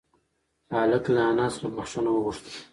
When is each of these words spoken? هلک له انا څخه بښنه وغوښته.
هلک 0.75 1.05
له 1.15 1.21
انا 1.31 1.45
څخه 1.55 1.67
بښنه 1.75 2.09
وغوښته. 2.13 2.51